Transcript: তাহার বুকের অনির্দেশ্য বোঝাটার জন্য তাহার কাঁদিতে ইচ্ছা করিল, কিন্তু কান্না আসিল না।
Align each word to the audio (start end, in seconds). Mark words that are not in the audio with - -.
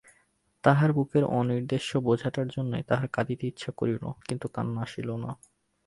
তাহার 0.63 0.89
বুকের 0.93 1.23
অনির্দেশ্য 1.31 1.91
বোঝাটার 1.99 2.47
জন্য 2.47 2.71
তাহার 2.89 3.07
কাঁদিতে 3.07 3.45
ইচ্ছা 3.47 3.71
করিল, 3.77 4.03
কিন্তু 4.27 4.45
কান্না 4.47 4.81
আসিল 4.81 5.09
না। 5.15 5.31